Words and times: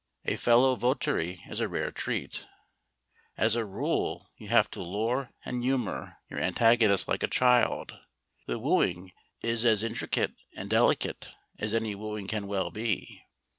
A 0.25 0.35
fellow 0.35 0.73
votary 0.73 1.43
is 1.47 1.59
a 1.59 1.67
rare 1.67 1.91
treat. 1.91 2.47
As 3.37 3.55
a 3.55 3.63
rule 3.63 4.31
you 4.35 4.47
have 4.49 4.67
to 4.71 4.81
lure 4.81 5.29
and 5.45 5.63
humour 5.63 6.17
your 6.27 6.39
antagonist 6.39 7.07
like 7.07 7.21
a 7.21 7.27
child. 7.27 7.95
The 8.47 8.57
wooing 8.57 9.11
is 9.43 9.63
as 9.63 9.83
intricate 9.83 10.33
and 10.55 10.71
delicate 10.71 11.35
as 11.59 11.75
any 11.75 11.93
wooing 11.93 12.25
can 12.25 12.47
well 12.47 12.71
be. 12.71 13.21